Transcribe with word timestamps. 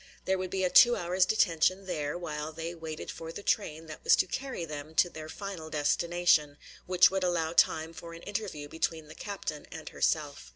There 0.25 0.39
would 0.39 0.49
be 0.49 0.63
a 0.63 0.69
two 0.71 0.95
hours' 0.95 1.27
detention 1.27 1.85
there 1.85 2.17
while 2.17 2.51
they 2.51 2.73
waited 2.73 3.11
for 3.11 3.31
the 3.31 3.43
train 3.43 3.85
that 3.85 4.03
was 4.03 4.15
to 4.15 4.25
carry 4.25 4.65
them 4.65 4.95
to 4.95 5.11
their 5.11 5.29
final 5.29 5.69
destination, 5.69 6.57
which 6.87 7.11
would 7.11 7.23
allow 7.23 7.53
time 7.53 7.93
for 7.93 8.15
an 8.15 8.23
interview 8.23 8.67
between 8.67 9.09
the 9.09 9.13
captain 9.13 9.67
and 9.71 9.89
herself. 9.89 10.49